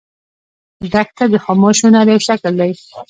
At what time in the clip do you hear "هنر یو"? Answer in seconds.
1.85-2.21